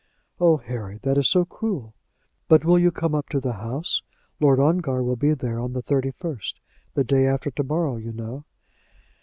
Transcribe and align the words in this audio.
"Oh, 0.39 0.57
Harry! 0.57 0.97
that 1.03 1.19
is 1.19 1.29
so 1.29 1.45
cruel! 1.45 1.93
But 2.47 2.63
you 2.63 2.67
will 2.69 2.89
come 2.89 3.13
up 3.13 3.29
to 3.29 3.39
the 3.39 3.53
house. 3.53 4.01
Lord 4.39 4.59
Ongar 4.59 5.03
will 5.03 5.15
be 5.15 5.35
there 5.35 5.59
on 5.59 5.73
the 5.73 5.83
thirty 5.83 6.09
first; 6.09 6.59
the 6.95 7.03
day 7.03 7.27
after 7.27 7.51
to 7.51 7.63
morrow, 7.63 7.97
you 7.97 8.11
know." 8.11 8.45